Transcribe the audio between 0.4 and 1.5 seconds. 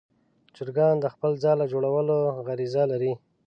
چرګان د خپل